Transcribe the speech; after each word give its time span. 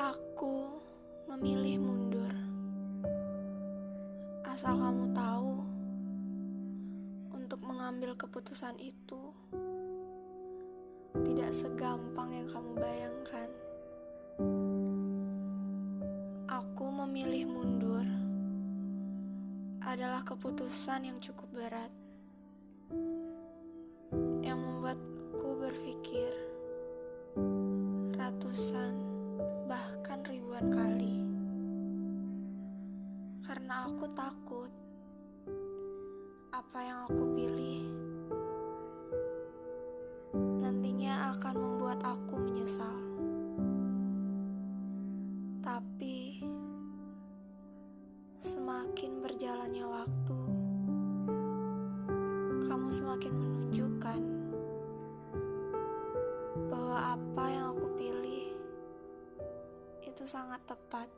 Aku 0.00 0.80
memilih 1.28 1.76
mundur. 1.76 2.32
Asal 4.48 4.80
kamu 4.80 5.12
tahu, 5.12 5.60
untuk 7.36 7.60
mengambil 7.60 8.16
keputusan 8.16 8.80
itu 8.80 9.20
tidak 11.20 11.52
segampang 11.52 12.32
yang 12.32 12.48
kamu 12.48 12.80
bayangkan. 12.80 13.48
Aku 16.48 16.88
memilih 17.04 17.44
mundur 17.44 18.08
adalah 19.84 20.24
keputusan 20.24 21.12
yang 21.12 21.20
cukup 21.20 21.52
berat 21.52 21.92
yang 24.40 24.64
membuatku 24.64 25.60
berpikir 25.60 26.32
ratusan 28.16 28.89
ribuan 30.60 30.76
kali. 30.76 31.16
Karena 33.40 33.88
aku 33.88 34.04
takut 34.12 34.68
apa 36.52 36.78
yang 36.84 36.98
aku 37.08 37.24
pilih 37.32 37.88
nantinya 40.60 41.32
akan 41.32 41.54
membuat 41.56 42.04
aku 42.04 42.36
menyesal. 42.36 43.00
Tapi 45.64 46.44
semakin 48.44 49.10
berjalannya 49.24 49.86
waktu 49.88 50.40
kamu 52.68 52.88
semakin 52.92 53.32
menunjukkan 53.32 54.20
bahwa 56.68 56.98
apa 57.16 57.44
yang 57.48 57.69
itu 60.20 60.36
sangat 60.36 60.60
tepat. 60.68 61.08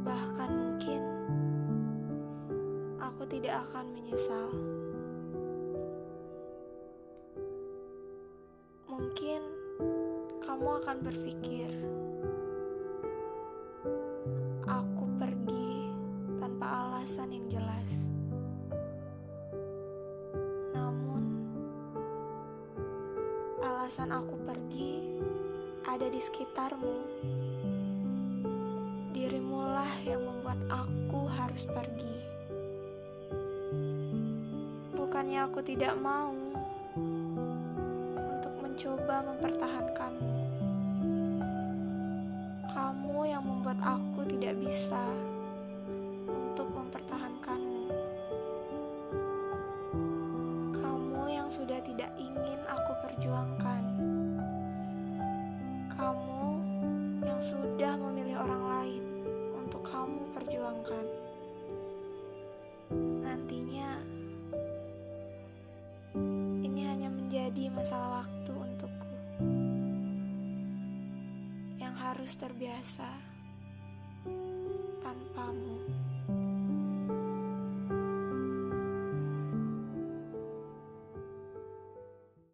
Bahkan 0.00 0.48
mungkin 0.48 1.02
aku 2.96 3.28
tidak 3.28 3.60
akan 3.68 3.92
menyesal. 3.92 4.48
Mungkin 8.88 9.44
kamu 10.40 10.68
akan 10.80 10.96
berpikir, 11.04 11.68
aku 14.64 15.04
pergi 15.20 15.92
tanpa 16.40 16.96
alasan 16.96 17.28
yang 17.28 17.44
jelas. 17.60 17.92
Namun, 20.72 21.09
alasan 23.90 24.14
aku 24.14 24.38
pergi 24.46 25.02
ada 25.82 26.06
di 26.06 26.22
sekitarmu. 26.22 26.94
Dirimulah 29.10 29.90
yang 30.06 30.22
membuat 30.22 30.62
aku 30.70 31.26
harus 31.26 31.66
pergi. 31.66 32.14
Bukannya 34.94 35.42
aku 35.42 35.58
tidak 35.66 35.98
mau 35.98 36.30
untuk 38.14 38.54
mencoba 38.62 39.26
mempertahankanmu. 39.26 40.38
Kamu 42.70 43.18
yang 43.26 43.42
membuat 43.42 43.82
aku 43.82 44.22
tidak 44.30 44.54
bisa 44.54 45.02
untuk 46.30 46.70
mempertahankanmu. 46.78 47.69
Yang 51.50 51.66
sudah 51.66 51.82
tidak 51.82 52.14
ingin 52.14 52.62
aku 52.62 52.94
perjuangkan. 53.02 53.82
Kamu 55.98 56.46
yang 57.26 57.42
sudah 57.42 57.98
memilih 57.98 58.38
orang 58.38 58.62
lain 58.70 59.02
untuk 59.58 59.82
kamu 59.82 60.30
perjuangkan. 60.30 61.06
Nantinya, 63.26 63.98
ini 66.62 66.86
hanya 66.86 67.10
menjadi 67.10 67.66
masalah 67.74 68.22
waktu 68.22 68.52
untukku 68.54 69.10
yang 71.82 71.98
harus 71.98 72.30
terbiasa 72.38 73.10
tanpamu. 75.02 75.82